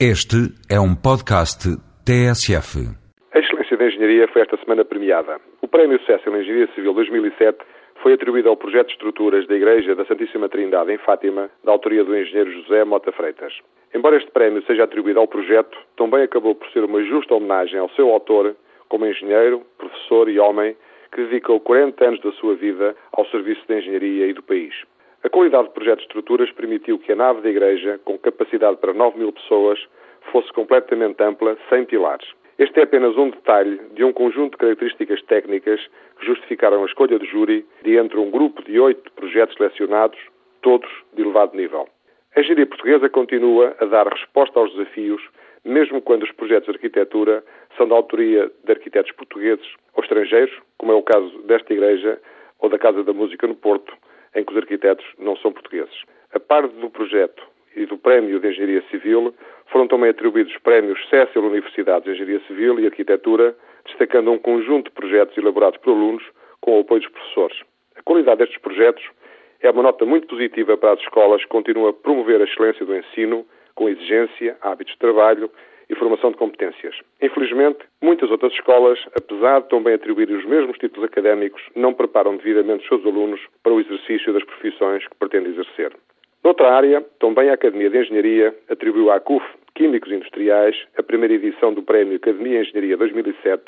Este 0.00 0.50
é 0.68 0.74
um 0.80 0.92
podcast 0.92 1.70
TSF. 2.02 2.82
A 3.32 3.38
Excelência 3.38 3.76
da 3.76 3.86
Engenharia 3.86 4.26
foi 4.26 4.42
esta 4.42 4.56
semana 4.56 4.84
premiada. 4.84 5.40
O 5.62 5.68
Prémio 5.68 5.96
em 5.96 6.40
Engenharia 6.40 6.68
Civil 6.74 6.92
2007 6.94 7.58
foi 8.02 8.14
atribuído 8.14 8.48
ao 8.48 8.56
projeto 8.56 8.88
de 8.88 8.94
estruturas 8.94 9.46
da 9.46 9.54
Igreja 9.54 9.94
da 9.94 10.04
Santíssima 10.04 10.48
Trindade 10.48 10.90
em 10.90 10.98
Fátima, 10.98 11.48
da 11.62 11.70
autoria 11.70 12.02
do 12.02 12.16
engenheiro 12.16 12.50
José 12.50 12.84
Mota 12.84 13.12
Freitas. 13.12 13.52
Embora 13.94 14.16
este 14.16 14.32
prémio 14.32 14.64
seja 14.66 14.82
atribuído 14.82 15.20
ao 15.20 15.28
projeto, 15.28 15.78
também 15.96 16.24
acabou 16.24 16.56
por 16.56 16.68
ser 16.72 16.82
uma 16.82 17.00
justa 17.04 17.32
homenagem 17.32 17.78
ao 17.78 17.88
seu 17.90 18.10
autor, 18.10 18.56
como 18.88 19.06
engenheiro, 19.06 19.62
professor 19.78 20.28
e 20.28 20.40
homem 20.40 20.76
que 21.12 21.22
dedicou 21.22 21.60
40 21.60 22.04
anos 22.04 22.20
da 22.20 22.32
sua 22.32 22.56
vida 22.56 22.96
ao 23.12 23.24
serviço 23.26 23.62
da 23.68 23.78
engenharia 23.78 24.26
e 24.26 24.32
do 24.32 24.42
país. 24.42 24.74
A 25.24 25.30
qualidade 25.30 25.68
do 25.68 25.70
projeto 25.70 26.00
de 26.00 26.04
estruturas 26.04 26.52
permitiu 26.52 26.98
que 26.98 27.10
a 27.10 27.16
nave 27.16 27.40
da 27.40 27.48
igreja, 27.48 27.98
com 28.04 28.18
capacidade 28.18 28.76
para 28.76 28.92
9 28.92 29.18
mil 29.18 29.32
pessoas, 29.32 29.82
fosse 30.30 30.52
completamente 30.52 31.22
ampla, 31.22 31.56
sem 31.70 31.86
pilares. 31.86 32.28
Este 32.58 32.80
é 32.80 32.82
apenas 32.82 33.16
um 33.16 33.30
detalhe 33.30 33.80
de 33.94 34.04
um 34.04 34.12
conjunto 34.12 34.52
de 34.52 34.58
características 34.58 35.22
técnicas 35.22 35.80
que 36.18 36.26
justificaram 36.26 36.82
a 36.82 36.86
escolha 36.86 37.18
do 37.18 37.24
júri 37.24 37.64
de 37.82 37.96
entre 37.96 38.18
um 38.18 38.30
grupo 38.30 38.62
de 38.64 38.78
oito 38.78 39.10
projetos 39.12 39.56
selecionados, 39.56 40.18
todos 40.60 40.90
de 41.14 41.22
elevado 41.22 41.56
nível. 41.56 41.88
A 42.36 42.40
engenharia 42.40 42.66
portuguesa 42.66 43.08
continua 43.08 43.74
a 43.80 43.86
dar 43.86 44.06
resposta 44.06 44.60
aos 44.60 44.74
desafios, 44.74 45.22
mesmo 45.64 46.02
quando 46.02 46.24
os 46.24 46.32
projetos 46.32 46.66
de 46.66 46.72
arquitetura 46.72 47.42
são 47.78 47.88
da 47.88 47.94
autoria 47.94 48.50
de 48.62 48.72
arquitetos 48.72 49.10
portugueses 49.12 49.66
ou 49.94 50.02
estrangeiros, 50.02 50.54
como 50.76 50.92
é 50.92 50.94
o 50.94 51.02
caso 51.02 51.30
desta 51.44 51.72
igreja 51.72 52.20
ou 52.58 52.68
da 52.68 52.78
Casa 52.78 53.02
da 53.02 53.14
Música 53.14 53.46
no 53.46 53.54
Porto, 53.54 53.96
em 54.34 54.44
que 54.44 54.52
os 54.52 54.58
arquitetos 54.58 55.06
não 55.18 55.36
são 55.36 55.52
portugueses. 55.52 56.02
A 56.32 56.40
par 56.40 56.66
do 56.66 56.90
projeto 56.90 57.42
e 57.76 57.86
do 57.86 57.98
Prémio 57.98 58.38
de 58.38 58.48
Engenharia 58.48 58.82
Civil, 58.90 59.34
foram 59.66 59.88
também 59.88 60.10
atribuídos 60.10 60.52
os 60.52 60.60
prémios 60.60 60.98
Cécil 61.08 61.44
Universidades 61.44 62.04
de 62.04 62.10
Engenharia 62.12 62.46
Civil 62.46 62.78
e 62.78 62.86
Arquitetura, 62.86 63.56
destacando 63.84 64.30
um 64.30 64.38
conjunto 64.38 64.86
de 64.86 64.94
projetos 64.94 65.36
elaborados 65.36 65.78
por 65.80 65.90
alunos 65.90 66.22
com 66.60 66.78
o 66.78 66.80
apoio 66.80 67.00
dos 67.00 67.10
professores. 67.10 67.60
A 67.96 68.02
qualidade 68.02 68.38
destes 68.38 68.58
projetos 68.58 69.04
é 69.60 69.70
uma 69.70 69.82
nota 69.82 70.04
muito 70.04 70.26
positiva 70.26 70.76
para 70.76 70.92
as 70.92 71.00
escolas 71.00 71.42
que 71.42 71.48
continuam 71.48 71.88
a 71.88 71.92
promover 71.92 72.40
a 72.40 72.44
excelência 72.44 72.84
do 72.84 72.96
ensino, 72.96 73.46
com 73.74 73.88
exigência, 73.88 74.56
hábitos 74.60 74.94
de 74.94 74.98
trabalho 74.98 75.50
e 75.88 75.94
formação 75.94 76.30
de 76.30 76.36
competências. 76.36 76.94
Infelizmente, 77.20 77.78
muitas 78.02 78.30
outras 78.30 78.52
escolas, 78.52 78.98
apesar 79.16 79.60
de 79.60 79.68
também 79.68 79.94
atribuírem 79.94 80.36
os 80.36 80.44
mesmos 80.44 80.78
títulos 80.78 81.08
académicos, 81.08 81.62
não 81.74 81.92
preparam 81.92 82.36
devidamente 82.36 82.82
os 82.82 82.88
seus 82.88 83.04
alunos 83.06 83.40
para 83.62 83.72
o 83.72 83.80
exercício 83.80 84.32
das 84.32 84.44
profissões 84.44 85.06
que 85.06 85.16
pretendem 85.16 85.52
exercer. 85.52 85.92
Noutra 86.42 86.72
área, 86.72 87.00
também 87.18 87.48
a 87.48 87.54
Academia 87.54 87.88
de 87.88 87.98
Engenharia 87.98 88.54
atribuiu 88.68 89.10
à 89.10 89.18
CUF 89.18 89.44
Químicos 89.74 90.12
Industriais 90.12 90.76
a 90.96 91.02
primeira 91.02 91.34
edição 91.34 91.72
do 91.72 91.82
Prémio 91.82 92.16
Academia 92.16 92.62
de 92.62 92.68
Engenharia 92.68 92.96
2007, 92.96 93.62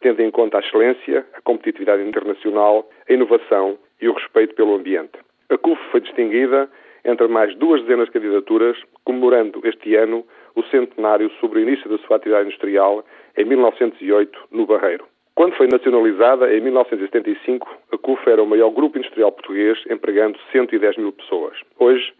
tendo 0.00 0.20
em 0.20 0.30
conta 0.30 0.58
a 0.58 0.60
excelência, 0.60 1.24
a 1.34 1.40
competitividade 1.40 2.02
internacional, 2.02 2.88
a 3.08 3.12
inovação 3.12 3.78
e 4.00 4.08
o 4.08 4.12
respeito 4.12 4.54
pelo 4.54 4.74
ambiente. 4.74 5.18
A 5.48 5.56
CUF 5.56 5.80
foi 5.90 6.00
distinguida 6.00 6.68
entre 7.06 7.28
mais 7.28 7.54
duas 7.56 7.80
dezenas 7.82 8.06
de 8.06 8.12
candidaturas, 8.12 8.76
comemorando 9.04 9.60
este 9.64 9.94
ano 9.94 10.26
o 10.54 10.62
centenário 10.64 11.30
sobre 11.40 11.60
o 11.60 11.62
início 11.62 11.88
da 11.88 11.98
sua 11.98 12.16
atividade 12.16 12.48
industrial 12.48 13.04
em 13.36 13.44
1908, 13.44 14.48
no 14.50 14.66
Barreiro. 14.66 15.04
Quando 15.34 15.54
foi 15.54 15.68
nacionalizada, 15.68 16.52
em 16.54 16.60
1975, 16.62 17.68
a 17.92 17.98
CUF 17.98 18.28
era 18.28 18.42
o 18.42 18.46
maior 18.46 18.70
grupo 18.70 18.98
industrial 18.98 19.30
português, 19.32 19.78
empregando 19.90 20.38
110 20.50 20.96
mil 20.96 21.12
pessoas. 21.12 21.58
Hoje, 21.78 22.12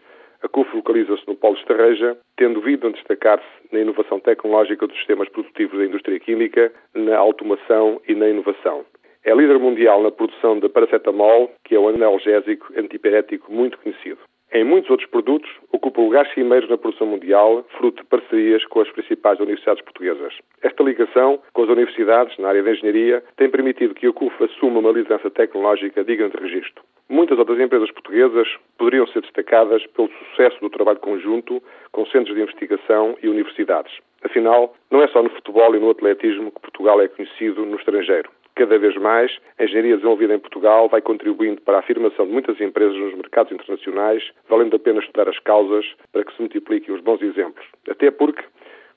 a 0.43 0.47
CUF 0.47 0.75
localiza-se 0.75 1.27
no 1.27 1.35
Polo 1.35 1.55
de 1.55 1.61
Estarreja, 1.61 2.15
tendo 2.37 2.61
vindo 2.61 2.85
a 2.85 2.91
destacar-se 2.91 3.45
na 3.71 3.79
inovação 3.79 4.19
tecnológica 4.19 4.85
dos 4.85 4.95
sistemas 4.97 5.27
produtivos 5.29 5.79
da 5.79 5.85
indústria 5.85 6.19
química, 6.19 6.71
na 6.93 7.17
automação 7.17 7.99
e 8.07 8.13
na 8.13 8.29
inovação. 8.29 8.85
É 9.23 9.33
líder 9.33 9.57
mundial 9.57 10.03
na 10.03 10.11
produção 10.11 10.59
de 10.59 10.69
paracetamol, 10.69 11.51
que 11.65 11.75
é 11.75 11.79
um 11.79 11.87
analgésico 11.87 12.71
antipirético 12.77 13.51
muito 13.51 13.79
conhecido. 13.79 14.19
Em 14.53 14.63
muitos 14.63 14.89
outros 14.89 15.09
produtos, 15.09 15.49
ocupa 15.73 15.99
lugares 15.99 16.33
cimeiros 16.33 16.69
na 16.69 16.77
produção 16.77 17.05
mundial, 17.05 17.65
fruto 17.77 18.01
de 18.01 18.09
parcerias 18.09 18.63
com 18.65 18.79
as 18.79 18.89
principais 18.89 19.39
universidades 19.39 19.83
portuguesas. 19.83 20.33
Esta 20.63 20.83
ligação 20.83 21.39
com 21.51 21.63
as 21.63 21.69
universidades 21.69 22.37
na 22.37 22.47
área 22.47 22.63
da 22.63 22.71
engenharia 22.71 23.21
tem 23.35 23.49
permitido 23.49 23.93
que 23.93 24.07
a 24.07 24.13
CUF 24.13 24.41
assuma 24.43 24.79
uma 24.79 24.91
liderança 24.91 25.29
tecnológica 25.29 26.01
digna 26.03 26.29
de 26.29 26.37
registro. 26.37 26.81
Muitas 27.09 27.37
outras 27.37 27.59
empresas 27.59 27.91
portuguesas 27.91 28.47
poderiam 28.77 29.05
ser 29.07 29.21
destacadas 29.21 29.85
pelo 29.87 30.09
sucesso 30.09 30.59
do 30.61 30.69
trabalho 30.69 30.99
conjunto 30.99 31.61
com 31.91 32.05
centros 32.05 32.35
de 32.35 32.41
investigação 32.41 33.17
e 33.21 33.27
universidades. 33.27 33.93
Afinal, 34.23 34.73
não 34.89 35.01
é 35.01 35.07
só 35.09 35.21
no 35.21 35.29
futebol 35.29 35.75
e 35.75 35.79
no 35.79 35.89
atletismo 35.89 36.51
que 36.51 36.61
Portugal 36.61 37.01
é 37.01 37.07
conhecido 37.07 37.65
no 37.65 37.75
estrangeiro. 37.77 38.29
Cada 38.57 38.79
vez 38.79 38.95
mais, 38.95 39.37
a 39.59 39.65
engenharia 39.65 39.97
desenvolvida 39.97 40.33
em 40.33 40.39
Portugal 40.39 40.89
vai 40.89 40.99
contribuindo 40.99 41.61
para 41.61 41.75
a 41.75 41.79
afirmação 41.79 42.25
de 42.25 42.31
muitas 42.31 42.59
empresas 42.59 42.97
nos 42.97 43.13
mercados 43.13 43.51
internacionais, 43.51 44.31
valendo 44.49 44.75
a 44.75 44.79
pena 44.79 44.99
estudar 44.99 45.29
as 45.29 45.37
causas 45.41 45.85
para 46.11 46.25
que 46.25 46.33
se 46.33 46.41
multipliquem 46.41 46.95
os 46.95 46.99
bons 47.01 47.21
exemplos. 47.21 47.63
Até 47.87 48.09
porque, 48.09 48.43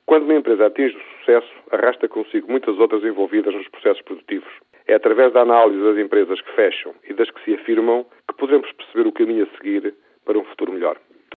quando 0.06 0.22
uma 0.22 0.36
empresa 0.36 0.64
atinge 0.64 0.96
o 0.96 1.18
sucesso, 1.18 1.52
arrasta 1.72 2.08
consigo 2.08 2.50
muitas 2.50 2.78
outras 2.78 3.04
envolvidas 3.04 3.54
nos 3.54 3.68
processos 3.68 4.00
produtivos. 4.00 4.50
É 4.86 4.94
através 4.94 5.30
da 5.34 5.42
análise 5.42 5.84
das 5.84 5.98
empresas 5.98 6.40
que 6.40 6.52
fecham 6.52 6.94
e 7.06 7.12
das 7.12 7.30
que 7.30 7.44
se 7.44 7.52
afirmam 7.52 8.06
que 8.26 8.34
podemos 8.38 8.72
perceber 8.72 9.06
o 9.06 9.12
caminho 9.12 9.44
a 9.44 9.56
seguir 9.58 9.94
para 10.24 10.38
um 10.38 10.44
futuro 10.44 10.72
melhor. 10.72 10.96